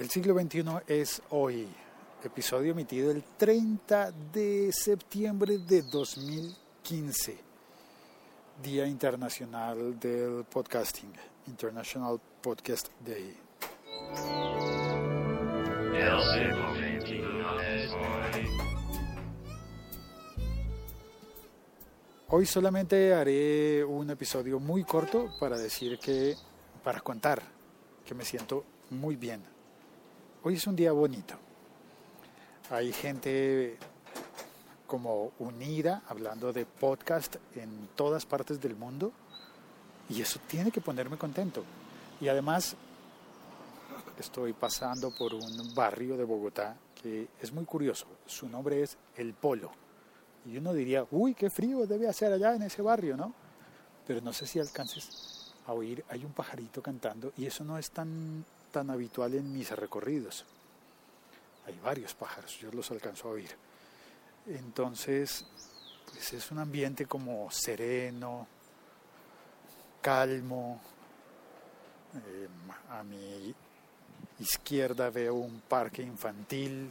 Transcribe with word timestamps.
El 0.00 0.08
siglo 0.08 0.32
XXI 0.32 0.64
es 0.86 1.20
hoy, 1.28 1.68
episodio 2.24 2.70
emitido 2.72 3.10
el 3.10 3.22
30 3.36 4.12
de 4.32 4.72
septiembre 4.72 5.58
de 5.58 5.82
2015, 5.82 7.36
Día 8.62 8.86
Internacional 8.86 10.00
del 10.00 10.46
Podcasting, 10.50 11.12
International 11.48 12.18
Podcast 12.40 12.88
Day. 13.04 13.36
Hoy 22.28 22.46
solamente 22.46 23.12
haré 23.12 23.84
un 23.84 24.08
episodio 24.08 24.58
muy 24.58 24.82
corto 24.84 25.28
para 25.38 25.58
decir 25.58 25.98
que, 25.98 26.36
para 26.82 27.02
contar 27.02 27.42
que 28.06 28.14
me 28.14 28.24
siento 28.24 28.64
muy 28.88 29.16
bien. 29.16 29.59
Hoy 30.42 30.54
es 30.54 30.66
un 30.66 30.74
día 30.74 30.92
bonito. 30.92 31.34
Hay 32.70 32.94
gente 32.94 33.76
como 34.86 35.32
unida 35.38 36.02
hablando 36.08 36.50
de 36.50 36.64
podcast 36.64 37.36
en 37.54 37.90
todas 37.94 38.24
partes 38.24 38.58
del 38.58 38.74
mundo 38.74 39.12
y 40.08 40.22
eso 40.22 40.40
tiene 40.46 40.70
que 40.70 40.80
ponerme 40.80 41.18
contento. 41.18 41.62
Y 42.22 42.28
además 42.28 42.74
estoy 44.18 44.54
pasando 44.54 45.10
por 45.10 45.34
un 45.34 45.74
barrio 45.74 46.16
de 46.16 46.24
Bogotá 46.24 46.74
que 47.02 47.28
es 47.38 47.52
muy 47.52 47.66
curioso. 47.66 48.06
Su 48.24 48.48
nombre 48.48 48.82
es 48.82 48.96
El 49.16 49.34
Polo. 49.34 49.70
Y 50.46 50.56
uno 50.56 50.72
diría, 50.72 51.04
uy, 51.10 51.34
qué 51.34 51.50
frío 51.50 51.86
debe 51.86 52.08
hacer 52.08 52.32
allá 52.32 52.54
en 52.54 52.62
ese 52.62 52.80
barrio, 52.80 53.14
¿no? 53.14 53.34
Pero 54.06 54.22
no 54.22 54.32
sé 54.32 54.46
si 54.46 54.58
alcances 54.58 55.52
a 55.66 55.74
oír, 55.74 56.02
hay 56.08 56.24
un 56.24 56.32
pajarito 56.32 56.80
cantando 56.80 57.34
y 57.36 57.44
eso 57.44 57.62
no 57.62 57.76
es 57.76 57.90
tan, 57.90 58.46
tan 58.70 58.90
habitual 58.90 59.34
en 59.34 59.52
mis 59.52 59.70
recorridos. 59.70 60.44
Hay 61.66 61.78
varios 61.82 62.14
pájaros, 62.14 62.58
yo 62.58 62.70
los 62.72 62.90
alcanzo 62.90 63.28
a 63.28 63.32
oír. 63.32 63.50
Entonces, 64.46 65.44
pues 66.06 66.32
es 66.32 66.50
un 66.50 66.58
ambiente 66.58 67.06
como 67.06 67.50
sereno, 67.50 68.46
calmo. 70.00 70.80
Eh, 72.14 72.48
a 72.90 73.02
mi 73.04 73.54
izquierda 74.38 75.10
veo 75.10 75.34
un 75.34 75.60
parque 75.60 76.02
infantil 76.02 76.90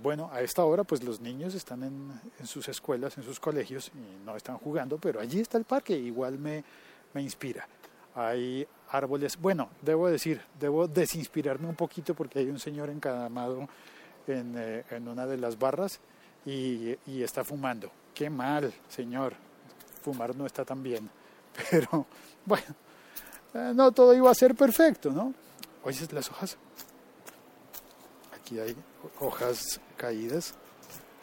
bueno, 0.00 0.30
a 0.32 0.40
esta 0.40 0.64
hora 0.64 0.82
pues 0.82 1.02
los 1.04 1.20
niños 1.20 1.54
están 1.54 1.82
en, 1.84 2.46
sus 2.46 2.68
escuelas, 2.68 3.16
en 3.18 3.24
sus 3.24 3.38
colegios 3.38 3.90
y 3.94 4.24
no 4.24 4.36
están 4.36 4.58
jugando, 4.58 4.98
pero 4.98 5.20
allí 5.20 5.40
está 5.40 5.58
el 5.58 5.64
parque, 5.64 5.96
igual 5.96 6.38
me, 6.38 6.64
me 7.12 7.22
inspira. 7.22 7.66
Hay 8.14 8.66
árboles, 8.90 9.36
bueno, 9.36 9.70
debo 9.82 10.08
decir, 10.08 10.40
debo 10.58 10.86
desinspirarme 10.86 11.68
un 11.68 11.74
poquito 11.74 12.14
porque 12.14 12.38
hay 12.38 12.48
un 12.48 12.60
señor 12.60 12.90
encadamado 12.90 13.68
en, 14.26 14.54
eh, 14.56 14.84
en 14.90 15.08
una 15.08 15.26
de 15.26 15.36
las 15.36 15.58
barras 15.58 16.00
y, 16.46 16.96
y, 17.06 17.22
está 17.22 17.42
fumando. 17.42 17.90
Qué 18.14 18.30
mal, 18.30 18.72
señor, 18.88 19.34
fumar 20.02 20.36
no 20.36 20.46
está 20.46 20.64
tan 20.64 20.82
bien, 20.82 21.10
pero 21.70 22.06
bueno, 22.44 22.74
eh, 23.54 23.72
no 23.74 23.90
todo 23.92 24.14
iba 24.14 24.30
a 24.30 24.34
ser 24.34 24.54
perfecto, 24.54 25.10
¿no? 25.10 25.34
¿Oyes 25.82 26.12
las 26.12 26.30
hojas? 26.30 26.56
Aquí 28.34 28.58
hay 28.58 28.76
hojas 29.20 29.80
caídas, 29.96 30.54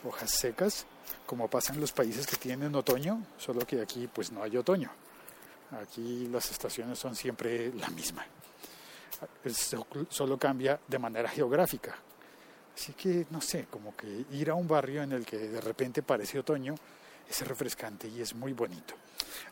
hojas 0.03 0.31
secas, 0.31 0.85
como 1.25 1.47
pasa 1.47 1.73
en 1.73 1.79
los 1.79 1.91
países 1.91 2.27
que 2.27 2.35
tienen 2.35 2.75
otoño, 2.75 3.21
solo 3.37 3.65
que 3.65 3.81
aquí 3.81 4.09
pues 4.11 4.31
no 4.31 4.43
hay 4.43 4.57
otoño. 4.57 4.91
Aquí 5.79 6.27
las 6.27 6.51
estaciones 6.51 6.99
son 6.99 7.15
siempre 7.15 7.71
la 7.73 7.89
misma. 7.89 8.25
Solo 10.09 10.37
cambia 10.37 10.79
de 10.87 10.99
manera 10.99 11.29
geográfica. 11.29 11.95
Así 12.75 12.93
que, 12.93 13.27
no 13.29 13.41
sé, 13.41 13.67
como 13.69 13.95
que 13.95 14.25
ir 14.31 14.49
a 14.49 14.55
un 14.55 14.67
barrio 14.67 15.03
en 15.03 15.11
el 15.11 15.25
que 15.25 15.37
de 15.37 15.61
repente 15.61 16.01
parece 16.03 16.39
otoño 16.39 16.75
es 17.29 17.47
refrescante 17.47 18.07
y 18.07 18.21
es 18.21 18.33
muy 18.35 18.53
bonito. 18.53 18.95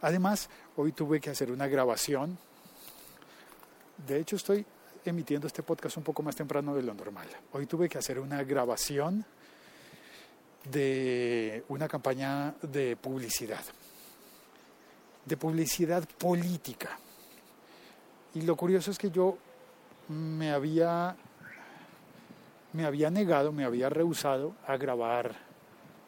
Además, 0.02 0.50
hoy 0.75 0.91
tuve 0.91 1.19
que 1.19 1.29
hacer 1.29 1.52
una 1.52 1.68
grabación. 1.68 2.38
De 4.08 4.19
hecho, 4.19 4.35
estoy 4.35 4.66
emitiendo 5.06 5.47
este 5.47 5.63
podcast 5.63 5.97
un 5.97 6.03
poco 6.03 6.24
más 6.24 6.35
temprano 6.35 6.75
de 6.75 6.84
lo 6.84 6.94
normal. 6.94 7.28
Hoy 7.53 7.66
tuve 7.66 7.88
que 7.88 7.97
hacer 7.97 8.19
una 8.19 8.44
grabación 8.44 9.25
de 10.69 11.63
una 11.69 11.88
campaña 11.88 12.53
de 12.62 12.97
publicidad, 12.97 13.63
de 15.29 15.38
publicidad 15.38 16.03
política. 16.17 17.00
Y 18.34 18.41
lo 18.41 18.56
curioso 18.56 18.91
es 18.91 18.97
que 18.97 19.12
yo 19.12 19.38
me 20.09 20.51
había, 20.51 21.16
me 22.73 22.85
había 22.85 23.09
negado, 23.09 23.51
me 23.51 23.63
había 23.63 23.90
rehusado 23.90 24.56
a 24.67 24.75
grabar 24.75 25.35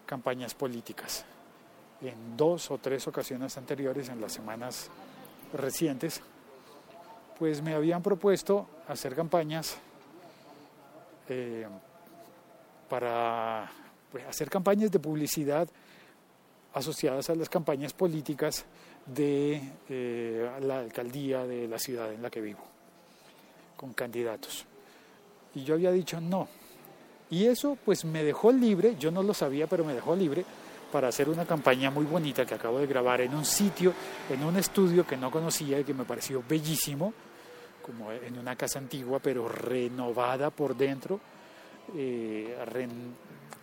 campañas 0.06 0.56
políticas 0.56 1.24
en 2.02 2.36
dos 2.36 2.72
o 2.72 2.80
tres 2.80 3.08
ocasiones 3.08 3.58
anteriores, 3.58 4.10
en 4.10 4.20
las 4.20 4.34
semanas 4.34 4.90
recientes, 5.54 6.22
pues 7.38 7.62
me 7.62 7.76
habían 7.76 8.02
propuesto 8.02 8.68
hacer 8.88 9.16
campañas 9.16 9.78
eh, 11.30 11.68
para 12.90 13.72
pues, 14.12 14.26
hacer 14.26 14.50
campañas 14.50 14.90
de 14.92 15.00
publicidad 15.00 15.70
asociadas 16.74 17.30
a 17.30 17.36
las 17.36 17.50
campañas 17.50 17.94
políticas 17.94 18.66
de 19.06 19.62
eh, 19.90 20.50
la 20.62 20.80
alcaldía 20.80 21.46
de 21.46 21.68
la 21.68 21.78
ciudad 21.78 22.14
en 22.14 22.22
la 22.22 22.30
que 22.30 22.42
vivo, 22.42 22.64
con 23.76 23.94
candidatos. 23.94 24.66
Y 25.56 25.64
yo 25.64 25.76
había 25.76 25.92
dicho 25.92 26.22
no. 26.22 26.48
Y 27.30 27.46
eso 27.46 27.78
pues 27.84 28.06
me 28.06 28.24
dejó 28.24 28.52
libre, 28.52 28.96
yo 29.00 29.12
no 29.12 29.24
lo 29.24 29.34
sabía, 29.34 29.68
pero 29.68 29.86
me 29.86 29.94
dejó 29.94 30.16
libre 30.16 30.46
para 30.92 31.08
hacer 31.08 31.30
una 31.30 31.46
campaña 31.46 31.90
muy 31.90 32.06
bonita 32.06 32.46
que 32.46 32.56
acabo 32.56 32.80
de 32.80 32.88
grabar 32.88 33.22
en 33.22 33.34
un 33.34 33.46
sitio, 33.46 33.94
en 34.30 34.44
un 34.44 34.58
estudio 34.58 35.08
que 35.08 35.16
no 35.16 35.32
conocía 35.32 35.80
y 35.80 35.84
que 35.84 35.94
me 35.94 36.04
pareció 36.04 36.44
bellísimo, 36.48 37.14
como 37.82 38.12
en 38.12 38.38
una 38.38 38.56
casa 38.56 38.80
antigua, 38.80 39.20
pero 39.20 39.48
renovada 39.48 40.50
por 40.50 40.76
dentro, 40.76 41.20
eh, 41.96 42.56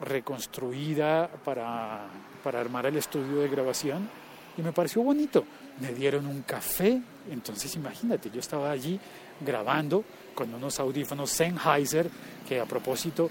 reconstruida 0.00 1.28
para, 1.44 2.06
para 2.42 2.60
armar 2.60 2.86
el 2.86 2.96
estudio 2.96 3.40
de 3.40 3.48
grabación 3.48 4.08
y 4.56 4.62
me 4.62 4.72
pareció 4.72 5.02
bonito. 5.02 5.44
Me 5.80 5.92
dieron 5.92 6.26
un 6.26 6.42
café, 6.42 7.00
entonces 7.30 7.74
imagínate, 7.76 8.30
yo 8.30 8.40
estaba 8.40 8.70
allí 8.70 8.98
grabando 9.40 10.04
con 10.34 10.52
unos 10.52 10.80
audífonos 10.80 11.30
Sennheiser 11.30 12.10
que 12.48 12.60
a 12.60 12.66
propósito 12.66 13.30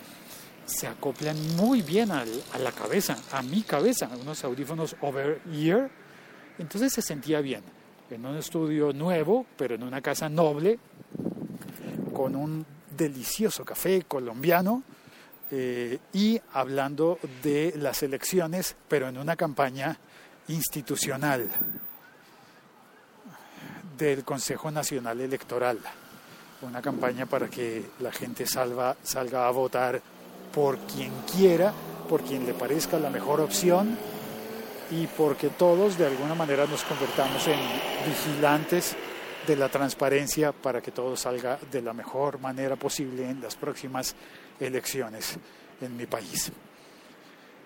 se 0.65 0.87
acoplan 0.87 1.37
muy 1.55 1.81
bien 1.81 2.11
a 2.11 2.25
la 2.59 2.71
cabeza, 2.71 3.17
a 3.31 3.41
mi 3.41 3.61
cabeza, 3.61 4.09
unos 4.21 4.43
audífonos 4.43 4.95
over 5.01 5.41
ear, 5.53 5.89
entonces 6.57 6.93
se 6.93 7.01
sentía 7.01 7.41
bien 7.41 7.61
en 8.09 8.25
un 8.25 8.37
estudio 8.37 8.93
nuevo, 8.93 9.45
pero 9.57 9.75
en 9.75 9.83
una 9.83 10.01
casa 10.01 10.29
noble, 10.29 10.79
con 12.13 12.35
un 12.35 12.65
delicioso 12.97 13.63
café 13.63 14.03
colombiano 14.07 14.83
eh, 15.51 15.99
y 16.13 16.39
hablando 16.53 17.19
de 17.41 17.73
las 17.77 18.03
elecciones, 18.03 18.75
pero 18.87 19.07
en 19.07 19.17
una 19.17 19.35
campaña 19.35 19.97
institucional 20.49 21.49
del 23.97 24.23
Consejo 24.23 24.71
Nacional 24.71 25.21
Electoral. 25.21 25.79
Una 26.61 26.81
campaña 26.81 27.25
para 27.25 27.47
que 27.47 27.91
la 27.99 28.11
gente 28.11 28.45
salva, 28.45 28.97
salga 29.03 29.47
a 29.47 29.51
votar 29.51 30.01
por 30.53 30.77
quien 30.79 31.11
quiera, 31.31 31.71
por 32.09 32.23
quien 32.23 32.45
le 32.45 32.53
parezca 32.53 32.97
la 32.99 33.09
mejor 33.09 33.41
opción 33.41 33.97
y 34.89 35.05
porque 35.07 35.49
todos 35.49 35.97
de 35.97 36.07
alguna 36.07 36.33
manera 36.33 36.65
nos 36.65 36.83
convertamos 36.83 37.47
en 37.47 37.59
vigilantes 38.07 38.95
de 39.47 39.55
la 39.55 39.69
transparencia 39.69 40.51
para 40.51 40.81
que 40.81 40.91
todo 40.91 41.15
salga 41.15 41.57
de 41.71 41.81
la 41.81 41.93
mejor 41.93 42.39
manera 42.39 42.75
posible 42.75 43.27
en 43.27 43.41
las 43.41 43.55
próximas 43.55 44.13
elecciones 44.59 45.37
en 45.79 45.95
mi 45.95 46.05
país. 46.05 46.51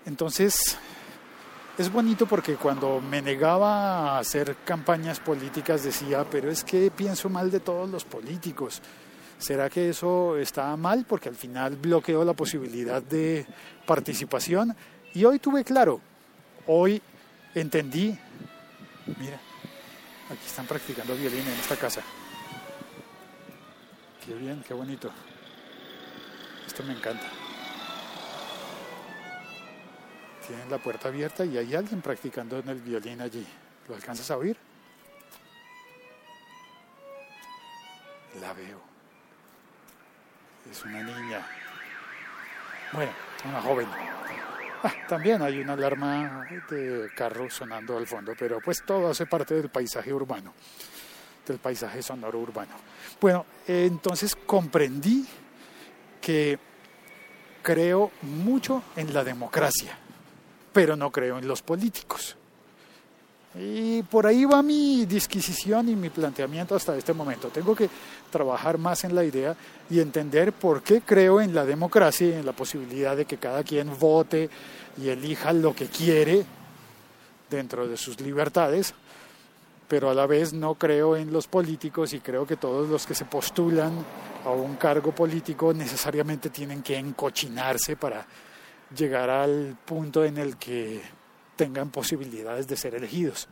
Entonces, 0.06 0.78
es 1.76 1.92
bonito 1.92 2.26
porque 2.26 2.54
cuando 2.54 3.00
me 3.00 3.20
negaba 3.20 4.12
a 4.12 4.18
hacer 4.20 4.56
campañas 4.64 5.18
políticas 5.18 5.82
decía, 5.82 6.24
pero 6.30 6.50
es 6.50 6.62
que 6.62 6.90
pienso 6.90 7.28
mal 7.28 7.50
de 7.50 7.60
todos 7.60 7.90
los 7.90 8.04
políticos. 8.04 8.80
¿Será 9.38 9.68
que 9.68 9.88
eso 9.88 10.36
está 10.36 10.76
mal? 10.76 11.04
Porque 11.08 11.28
al 11.28 11.34
final 11.34 11.76
bloqueó 11.76 12.24
la 12.24 12.32
posibilidad 12.32 13.02
de 13.02 13.44
participación. 13.84 14.76
Y 15.14 15.24
hoy 15.24 15.40
tuve 15.40 15.64
claro, 15.64 16.00
hoy 16.68 17.02
entendí, 17.54 18.16
mira, 19.18 19.40
aquí 20.30 20.46
están 20.46 20.66
practicando 20.66 21.14
violín 21.14 21.46
en 21.46 21.54
esta 21.54 21.76
casa. 21.76 22.02
Qué 24.24 24.34
bien, 24.34 24.62
qué 24.66 24.74
bonito. 24.74 25.10
Esto 26.66 26.82
me 26.84 26.92
encanta. 26.92 27.26
Tienen 30.46 30.70
la 30.70 30.78
puerta 30.78 31.08
abierta 31.08 31.44
y 31.44 31.58
hay 31.58 31.74
alguien 31.74 32.00
practicando 32.00 32.58
en 32.58 32.68
el 32.68 32.80
violín 32.80 33.20
allí. 33.20 33.46
¿Lo 33.88 33.94
alcanzas 33.94 34.30
a 34.30 34.36
oír? 34.36 34.56
La 38.40 38.52
veo. 38.52 38.80
es 40.70 40.82
una 40.84 41.02
niña. 41.02 41.46
Bueno, 42.92 43.12
una 43.44 43.60
joven. 43.60 44.11
También 45.08 45.42
hay 45.42 45.60
una 45.60 45.74
alarma 45.74 46.46
de 46.68 47.10
carro 47.14 47.50
sonando 47.50 47.96
al 47.96 48.06
fondo, 48.06 48.32
pero 48.38 48.60
pues 48.60 48.82
todo 48.84 49.08
hace 49.10 49.26
parte 49.26 49.54
del 49.54 49.68
paisaje 49.68 50.12
urbano, 50.12 50.52
del 51.46 51.58
paisaje 51.58 52.02
sonoro 52.02 52.38
urbano. 52.38 52.72
Bueno, 53.20 53.46
entonces 53.66 54.36
comprendí 54.36 55.26
que 56.20 56.58
creo 57.62 58.10
mucho 58.22 58.82
en 58.96 59.12
la 59.12 59.24
democracia, 59.24 59.98
pero 60.72 60.96
no 60.96 61.10
creo 61.10 61.38
en 61.38 61.46
los 61.46 61.62
políticos. 61.62 62.36
Y 63.54 64.02
por 64.04 64.26
ahí 64.26 64.46
va 64.46 64.62
mi 64.62 65.04
disquisición 65.04 65.88
y 65.88 65.96
mi 65.96 66.08
planteamiento 66.08 66.74
hasta 66.74 66.96
este 66.96 67.12
momento. 67.12 67.48
Tengo 67.48 67.74
que 67.76 67.90
trabajar 68.30 68.78
más 68.78 69.04
en 69.04 69.14
la 69.14 69.24
idea 69.24 69.54
y 69.90 70.00
entender 70.00 70.52
por 70.52 70.82
qué 70.82 71.02
creo 71.02 71.40
en 71.40 71.54
la 71.54 71.66
democracia 71.66 72.28
y 72.28 72.32
en 72.32 72.46
la 72.46 72.52
posibilidad 72.52 73.14
de 73.14 73.26
que 73.26 73.36
cada 73.36 73.62
quien 73.62 73.98
vote 73.98 74.48
y 74.96 75.08
elija 75.10 75.52
lo 75.52 75.74
que 75.74 75.86
quiere 75.86 76.46
dentro 77.50 77.86
de 77.86 77.98
sus 77.98 78.18
libertades, 78.20 78.94
pero 79.86 80.08
a 80.08 80.14
la 80.14 80.26
vez 80.26 80.54
no 80.54 80.74
creo 80.76 81.16
en 81.16 81.30
los 81.30 81.46
políticos 81.46 82.14
y 82.14 82.20
creo 82.20 82.46
que 82.46 82.56
todos 82.56 82.88
los 82.88 83.06
que 83.06 83.14
se 83.14 83.26
postulan 83.26 83.92
a 84.46 84.50
un 84.50 84.76
cargo 84.76 85.14
político 85.14 85.74
necesariamente 85.74 86.48
tienen 86.48 86.82
que 86.82 86.96
encochinarse 86.96 87.96
para 87.96 88.26
llegar 88.96 89.28
al 89.28 89.76
punto 89.84 90.24
en 90.24 90.38
el 90.38 90.56
que 90.56 91.02
tengan 91.56 91.90
posibilidades 91.90 92.66
de 92.66 92.76
ser 92.76 92.94
elegidos. 92.94 93.48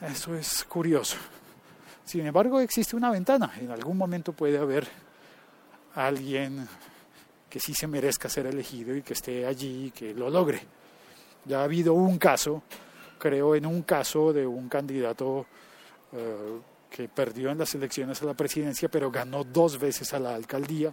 Eso 0.00 0.34
es 0.34 0.64
curioso. 0.64 1.16
Sin 2.04 2.26
embargo, 2.26 2.60
existe 2.60 2.96
una 2.96 3.10
ventana. 3.10 3.52
En 3.60 3.70
algún 3.70 3.96
momento 3.96 4.32
puede 4.32 4.58
haber 4.58 4.86
alguien 5.94 6.66
que 7.48 7.60
sí 7.60 7.74
se 7.74 7.86
merezca 7.86 8.28
ser 8.28 8.46
elegido 8.46 8.96
y 8.96 9.02
que 9.02 9.12
esté 9.12 9.46
allí 9.46 9.86
y 9.86 9.90
que 9.90 10.14
lo 10.14 10.30
logre. 10.30 10.60
Ya 11.44 11.60
ha 11.60 11.64
habido 11.64 11.94
un 11.94 12.18
caso, 12.18 12.62
creo 13.18 13.54
en 13.54 13.66
un 13.66 13.82
caso 13.82 14.32
de 14.32 14.46
un 14.46 14.68
candidato 14.68 15.46
eh, 16.12 16.58
que 16.90 17.08
perdió 17.08 17.50
en 17.50 17.58
las 17.58 17.74
elecciones 17.74 18.22
a 18.22 18.26
la 18.26 18.34
presidencia, 18.34 18.88
pero 18.88 19.10
ganó 19.10 19.44
dos 19.44 19.78
veces 19.78 20.12
a 20.14 20.18
la 20.18 20.34
alcaldía 20.34 20.92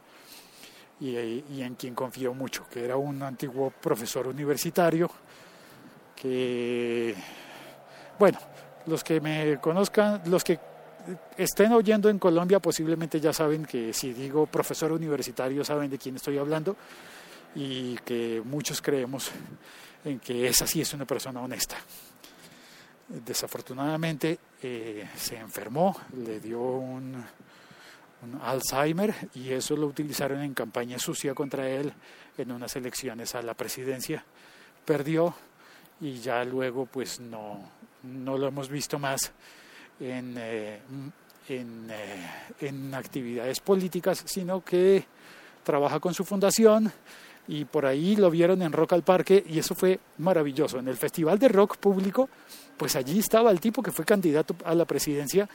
y, 1.00 1.18
y 1.18 1.62
en 1.62 1.76
quien 1.76 1.96
confió 1.96 2.34
mucho, 2.34 2.68
que 2.70 2.84
era 2.84 2.98
un 2.98 3.24
antiguo 3.24 3.72
profesor 3.72 4.28
universitario 4.28 5.10
que, 6.22 7.16
bueno, 8.18 8.40
los 8.86 9.04
que 9.04 9.22
me 9.22 9.60
conozcan, 9.60 10.22
los 10.26 10.44
que 10.44 10.60
estén 11.38 11.72
oyendo 11.72 12.10
en 12.10 12.20
Colombia 12.20 12.60
posiblemente 12.60 13.20
ya 13.20 13.34
saben 13.34 13.66
que 13.66 13.94
si 13.94 14.14
digo 14.14 14.46
profesor 14.46 14.92
universitario 14.92 15.64
saben 15.64 15.90
de 15.90 15.98
quién 15.98 16.18
estoy 16.18 16.38
hablando 16.38 16.76
y 17.56 17.96
que 18.00 18.42
muchos 18.44 18.82
creemos 18.82 19.32
en 20.06 20.20
que 20.20 20.48
esa 20.48 20.68
sí 20.68 20.82
es 20.82 20.94
una 20.94 21.06
persona 21.06 21.42
honesta. 21.42 21.78
Desafortunadamente 23.08 24.38
eh, 24.62 25.08
se 25.16 25.38
enfermó, 25.38 25.96
le 26.24 26.40
dio 26.40 26.62
un, 26.62 27.16
un 28.22 28.42
Alzheimer 28.44 29.16
y 29.34 29.52
eso 29.52 29.76
lo 29.76 29.88
utilizaron 29.88 30.42
en 30.42 30.54
campaña 30.54 31.00
sucia 31.00 31.34
contra 31.34 31.68
él 31.68 31.92
en 32.38 32.52
unas 32.52 32.76
elecciones 32.76 33.34
a 33.34 33.42
la 33.42 33.56
presidencia. 33.56 34.24
Perdió 34.86 35.34
y 36.02 36.20
ya 36.20 36.44
luego 36.44 36.86
pues 36.86 37.20
no, 37.20 37.60
no 38.04 38.38
lo 38.38 38.48
hemos 38.48 38.70
visto 38.70 39.00
más 39.00 39.32
en, 40.00 40.36
eh, 40.38 40.80
en, 41.50 41.88
eh, 41.90 42.30
en, 42.62 42.94
actividades 42.94 43.60
políticas, 43.60 44.24
sino 44.26 44.64
que 44.64 45.06
trabaja 45.64 46.00
con 46.00 46.14
su 46.14 46.24
fundación 46.24 46.92
y 47.48 47.66
por 47.66 47.86
ahí 47.86 48.16
lo 48.16 48.30
vieron 48.30 48.62
en 48.62 48.72
Rock 48.72 48.94
al 48.94 49.04
Parque 49.04 49.44
y 49.48 49.60
eso 49.60 49.76
fue 49.76 50.00
maravilloso. 50.20 50.80
En 50.80 50.88
el 50.88 50.98
Festival 50.98 51.40
de 51.40 51.48
Rock 51.48 51.78
Público, 51.78 52.30
pues 52.78 52.96
allí 52.96 53.20
estaba 53.20 53.52
el 53.52 53.60
tipo 53.60 53.82
que 53.82 53.92
fue 53.92 54.06
candidato 54.06 54.56
a 54.64 54.76
la 54.76 54.86
presidencia, 54.86 55.50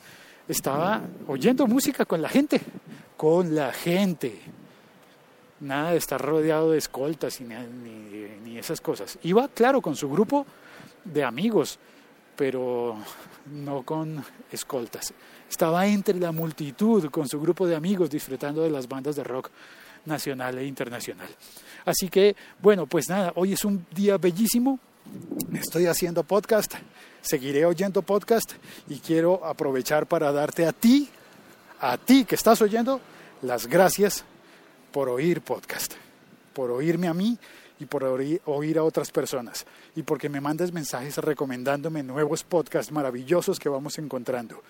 estaba 0.47 1.02
oyendo 1.29 1.67
música 1.67 2.05
con 2.05 2.20
la 2.20 2.29
gente, 2.29 2.61
con 3.17 3.55
la 3.55 3.73
gente 3.73 4.40
nada 5.64 5.93
de 5.93 5.96
estar 5.96 6.20
rodeado 6.20 6.70
de 6.70 6.78
escoltas 6.78 7.40
ni, 7.40 7.55
ni, 8.44 8.58
esas 8.58 8.81
cosas. 8.81 9.19
Iba, 9.22 9.49
claro, 9.49 9.81
con 9.81 9.96
su 9.96 10.08
grupo 10.08 10.46
de 11.05 11.25
amigos, 11.25 11.78
pero 12.37 12.96
no 13.46 13.82
con 13.82 14.25
escoltas. 14.52 15.12
Estaba 15.50 15.87
entre 15.87 16.19
la 16.20 16.32
multitud 16.32 17.11
con 17.11 17.28
su 17.28 17.40
grupo 17.40 17.66
de 17.66 17.75
amigos 17.75 18.11
disfrutando 18.11 18.62
de 18.62 18.70
las 18.70 18.88
bandas 18.88 19.16
de 19.16 19.25
rock 19.25 19.50
nacional 20.05 20.58
e 20.58 20.66
internacional. 20.66 21.28
Así 21.84 22.08
que, 22.08 22.37
bueno, 22.61 22.87
pues 22.87 23.08
nada, 23.08 23.32
hoy 23.37 23.52
es 23.52 23.64
un 23.64 23.84
día 23.93 24.19
bellísimo. 24.19 24.78
Estoy 25.52 25.87
haciendo 25.87 26.25
podcast, 26.25 26.75
seguiré 27.20 27.66
oyendo 27.66 28.02
podcast 28.02 28.52
y 28.88 28.99
quiero 29.00 29.44
aprovechar 29.44 30.06
para 30.06 30.32
darte 30.32 30.66
a 30.66 30.72
ti, 30.72 31.11
a 31.81 31.99
ti 31.99 32.25
que 32.25 32.37
estás 32.37 32.62
oyendo, 32.62 33.00
las 33.43 33.66
gracias 33.66 34.25
por 34.94 35.08
oír 35.08 35.41
podcast, 35.41 35.94
por 36.52 36.70
oírme 36.70 37.08
a 37.08 37.14
mí 37.14 37.37
y 37.81 37.85
por 37.85 38.05
oír, 38.05 38.79
a 38.79 38.85
otras 38.85 39.11
personas 39.11 39.67
y 39.96 40.05
porque 40.05 40.29
me 40.29 40.41
mandes 40.41 40.73
mensajes 40.73 41.19
recomendándome 41.19 42.05
nuevos 42.05 42.44
podcasts 42.44 42.93
maravillosos 42.93 43.58
que 43.58 43.69
vamos 43.69 43.99
encontrando. 43.99 44.62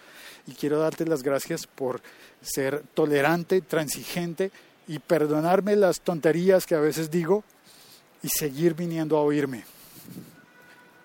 Y 0.47 0.55
quiero 0.55 0.79
darte 0.79 1.05
las 1.05 1.23
gracias 1.23 1.67
por 1.67 2.01
ser 2.41 2.83
tolerante, 2.95 3.61
transigente 3.61 4.51
y 4.89 4.99
perdonarme 4.99 5.77
las 5.77 6.01
tonterías 6.01 6.65
que 6.65 6.75
a 6.75 6.81
veces 6.81 7.11
digo 7.11 7.45
y 8.23 8.31
seguir 8.31 8.73
viniendo 8.73 9.19
a 9.19 9.21
oírme. 9.21 9.67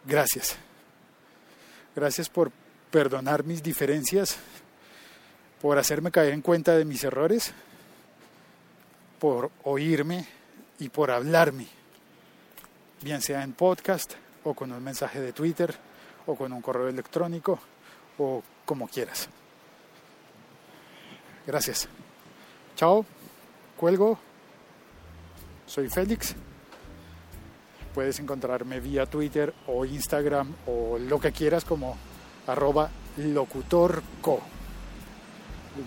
Gracias. 0.06 0.56
Gracias 1.94 2.30
por 2.30 2.54
perdonar 2.90 3.44
mis 3.44 3.62
diferencias, 3.62 4.38
por 5.62 5.78
hacerme 5.78 6.10
caer 6.10 6.32
en 6.32 6.42
cuenta 6.42 6.78
de 6.78 6.86
mis 6.86 7.04
errores 7.04 7.54
por 9.20 9.52
oírme 9.64 10.26
y 10.80 10.90
por 10.90 11.12
hablarme, 11.12 11.68
bien 13.02 13.22
sea 13.22 13.44
en 13.44 13.54
podcast 13.54 14.14
o 14.44 14.54
con 14.54 14.72
un 14.72 14.84
mensaje 14.84 15.20
de 15.20 15.34
Twitter 15.34 15.76
o 16.26 16.36
con 16.36 16.54
un 16.54 16.62
correo 16.62 16.88
electrónico 16.88 17.60
o 18.18 18.42
como 18.66 18.88
quieras. 18.88 19.30
Gracias. 21.46 21.88
Chao. 22.76 23.06
Cuelgo. 23.76 24.18
Soy 25.66 25.90
Félix. 25.90 26.36
Puedes 27.94 28.20
encontrarme 28.20 28.80
vía 28.80 29.06
Twitter 29.06 29.54
o 29.68 29.84
Instagram 29.84 30.54
o 30.68 30.98
lo 30.98 31.20
que 31.20 31.32
quieras 31.32 31.66
como 31.66 31.98
arroba 32.48 32.90
locutorco. 33.18 34.40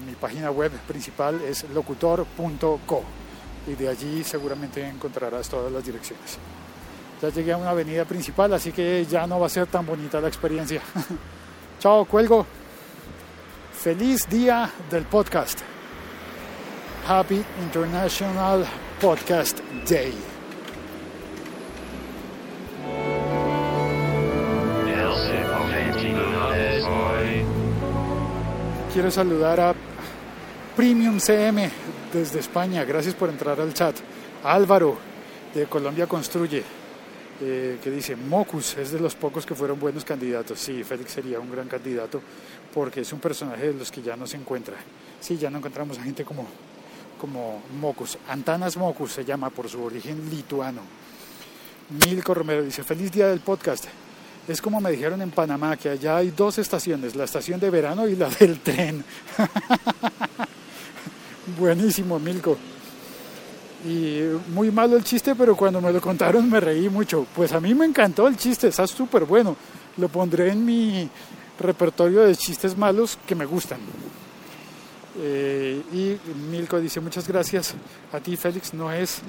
Mi 0.07 0.15
página 0.15 0.51
web 0.51 0.73
principal 0.87 1.41
es 1.43 1.69
locutor.co 1.71 3.22
y 3.67 3.75
de 3.75 3.89
allí 3.89 4.25
seguramente 4.25 4.87
encontrarás 4.87 5.49
todas 5.49 5.71
las 5.73 5.85
direcciones. 5.85 6.39
Ya 7.21 7.29
llegué 7.29 7.53
a 7.53 7.57
una 7.57 7.71
avenida 7.71 8.05
principal, 8.05 8.53
así 8.53 8.73
que 8.73 9.07
ya 9.09 9.27
no 9.27 9.39
va 9.39 9.47
a 9.47 9.51
ser 9.51 9.67
tan 9.67 9.87
bonita 9.87 10.21
la 10.21 10.29
experiencia. 10.29 10.81
Chao, 11.79 12.05
cuelgo. 12.05 12.47
Feliz 13.73 14.29
día 14.29 14.71
del 14.91 15.05
podcast. 15.05 15.61
Happy 17.07 17.45
International 17.63 18.65
Podcast 19.01 19.59
Day. 19.89 20.15
Quiero 28.93 29.11
saludar 29.11 29.59
a 29.59 29.75
Premium 30.77 31.21
CM 31.21 31.71
desde 32.15 32.41
España, 32.41 32.83
gracias 32.85 33.15
por 33.15 33.29
entrar 33.29 33.61
al 33.61 33.75
chat. 33.75 33.95
Álvaro 34.43 34.97
de 35.55 35.67
Colombia 35.67 36.07
Construye, 36.07 36.63
eh, 37.43 37.79
que 37.83 37.91
dice, 37.91 38.17
Mocus 38.17 38.79
es 38.79 38.91
de 38.91 38.99
los 38.99 39.15
pocos 39.15 39.45
que 39.45 39.55
fueron 39.55 39.79
buenos 39.79 40.03
candidatos. 40.03 40.59
Sí, 40.59 40.83
Félix 40.83 41.13
sería 41.13 41.41
un 41.41 41.53
gran 41.53 41.69
candidato 41.69 42.23
porque 42.73 43.03
es 43.03 43.13
un 43.13 43.21
personaje 43.21 43.67
de 43.67 43.75
los 43.75 43.91
que 43.91 44.01
ya 44.01 44.17
no 44.17 44.27
se 44.27 44.39
encuentra. 44.39 44.77
Sí, 45.21 45.37
ya 45.37 45.51
no 45.51 45.59
encontramos 45.59 45.99
a 45.99 46.05
gente 46.05 46.25
como, 46.25 46.47
como 47.21 47.63
Mocus. 47.79 48.17
Antanas 48.29 48.79
Mocus 48.79 49.13
se 49.13 49.27
llama 49.27 49.51
por 49.51 49.69
su 49.69 49.83
origen 49.85 50.31
lituano. 50.31 50.81
Milko 52.07 52.33
Romero 52.33 52.63
dice, 52.63 52.83
feliz 52.83 53.13
día 53.13 53.29
del 53.29 53.41
podcast. 53.41 53.85
Es 54.49 54.63
como 54.63 54.81
me 54.81 54.91
dijeron 54.91 55.21
en 55.21 55.33
Panamá, 55.33 55.77
que 55.77 55.91
allá 55.91 56.17
hay 56.17 56.31
dos 56.31 56.57
estaciones, 56.57 57.15
la 57.15 57.25
estación 57.25 57.61
de 57.61 57.69
verano 57.69 58.09
y 58.09 58.17
la 58.17 58.31
del 58.31 58.59
tren. 58.61 59.05
Buenísimo, 61.59 62.19
Milko. 62.19 62.57
Y 63.85 64.21
muy 64.55 64.71
malo 64.71 64.97
el 64.97 65.03
chiste, 65.03 65.35
pero 65.35 65.57
cuando 65.57 65.81
me 65.81 65.93
lo 65.93 66.01
contaron 66.01 66.49
me 66.49 66.61
reí 66.61 66.89
mucho. 66.89 67.27
Pues 67.35 67.53
a 67.53 67.61
mí 67.61 67.75
me 67.75 67.85
encantó 67.85 68.29
el 68.29 68.37
chiste, 68.37 68.69
está 68.69 68.87
súper 68.87 69.25
bueno. 69.25 69.57
Lo 69.97 70.09
pondré 70.09 70.51
en 70.53 70.65
mi 70.65 71.09
repertorio 71.59 72.23
de 72.23 72.37
chistes 72.37 72.77
malos 72.77 73.19
que 73.27 73.35
me 73.35 73.45
gustan. 73.45 73.81
Eh, 75.19 75.83
y 75.93 76.17
Milko 76.51 76.81
dice 76.81 77.01
muchas 77.01 77.29
gracias 77.29 77.75
a 78.13 78.21
ti 78.21 78.35
Félix, 78.35 78.73
no 78.73 78.91
es 78.91 79.21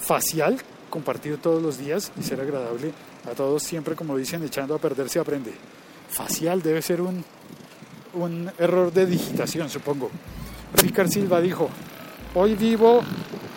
facial 0.00 0.56
compartir 0.90 1.38
todos 1.38 1.60
los 1.60 1.76
días 1.76 2.12
y 2.16 2.22
ser 2.22 2.40
agradable 2.40 2.92
a 3.28 3.34
todos, 3.34 3.64
siempre 3.64 3.96
como 3.96 4.16
dicen, 4.16 4.44
echando 4.44 4.74
a 4.74 4.78
perder 4.78 5.08
se 5.08 5.18
aprende. 5.18 5.52
Facial 6.08 6.62
debe 6.62 6.82
ser 6.82 7.00
un, 7.00 7.24
un 8.12 8.50
error 8.58 8.92
de 8.92 9.06
digitación, 9.06 9.68
supongo. 9.68 10.10
Ricard 10.74 11.08
Silva 11.08 11.40
dijo, 11.40 11.68
hoy 12.34 12.54
vivo, 12.54 13.02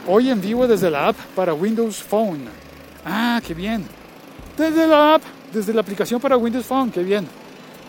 hoy 0.08 0.30
en 0.30 0.42
vivo 0.42 0.68
desde 0.68 0.90
la 0.90 1.10
app 1.10 1.18
para 1.36 1.54
Windows 1.54 2.04
Phone. 2.04 2.46
Ah, 3.06 3.42
qué 3.46 3.54
bien. 3.54 3.86
Desde 4.58 4.88
la 4.88 5.16
app, 5.16 5.24
desde 5.54 5.74
la 5.74 5.82
aplicación 5.82 6.20
para 6.20 6.38
Windows 6.38 6.66
Phone, 6.66 6.92
qué 6.92 7.04
bien. 7.04 7.28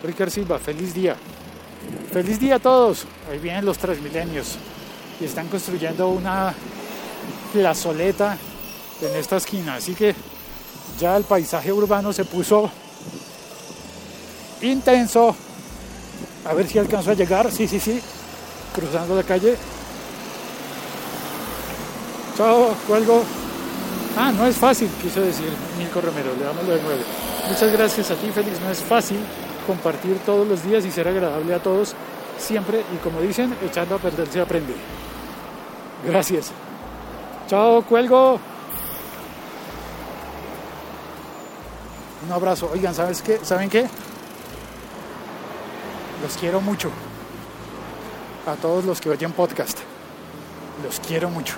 Ricard 0.03 0.31
Silva, 0.31 0.59
feliz 0.59 0.95
día. 0.95 1.17
Feliz 2.13 2.39
día 2.39 2.57
a 2.57 2.59
todos. 2.59 3.07
Ahí 3.31 3.39
vienen 3.39 3.65
los 3.65 3.79
Transmilenios 3.79 4.57
y 5.21 5.25
están 5.25 5.49
construyendo 5.49 6.09
una 6.09 6.55
plazoleta 7.53 8.37
en 9.01 9.17
esta 9.17 9.37
esquina. 9.37 9.75
Así 9.75 9.95
que 9.95 10.15
ya 10.99 11.17
el 11.17 11.25
paisaje 11.25 11.73
urbano 11.73 12.13
se 12.13 12.25
puso 12.25 12.71
intenso. 14.63 15.35
A 16.45 16.55
ver 16.55 16.67
si 16.67 16.79
alcanzo 16.79 17.11
a 17.11 17.15
llegar. 17.15 17.51
Sí, 17.53 17.69
sí, 17.69 17.79
sí. 17.79 18.01
Cruzando 18.79 19.17
la 19.17 19.25
calle. 19.25 19.57
Chao, 22.37 22.77
cuelgo. 22.87 23.25
Ah, 24.17 24.31
no 24.31 24.47
es 24.47 24.57
fácil, 24.57 24.89
quiso 25.03 25.21
decir 25.21 25.49
Milko 25.77 26.01
Romero. 26.01 26.31
Le 26.39 26.45
damos 26.45 26.65
lo 26.65 26.75
de 26.75 26.83
nuevo. 26.83 27.03
Muchas 27.49 27.73
gracias 27.73 28.11
a 28.13 28.15
ti, 28.15 28.31
Félix. 28.33 28.61
No 28.61 28.71
es 28.71 28.79
fácil 28.79 29.19
compartir 29.67 30.19
todos 30.25 30.47
los 30.47 30.63
días 30.63 30.85
y 30.85 30.93
ser 30.93 31.09
agradable 31.09 31.53
a 31.55 31.59
todos 31.61 31.95
siempre. 32.39 32.85
Y 32.95 32.99
como 32.99 33.21
dicen, 33.21 33.53
echando 33.65 33.97
a 33.97 33.99
perder 33.99 34.29
se 34.29 34.41
aprende. 34.41 34.75
Gracias. 36.07 36.53
Chao, 37.49 37.83
cuelgo. 37.83 38.39
Un 42.25 42.33
abrazo. 42.33 42.71
Oigan, 42.73 42.95
¿sabes 42.95 43.23
qué? 43.23 43.41
¿Saben 43.43 43.69
qué? 43.69 43.89
Los 46.23 46.37
quiero 46.39 46.61
mucho. 46.61 46.93
A 48.49 48.57
todos 48.57 48.87
los 48.87 48.99
que 49.03 49.11
oyen 49.11 49.33
podcast. 49.33 49.79
Los 50.83 51.01
quiero 51.01 51.29
mucho. 51.29 51.57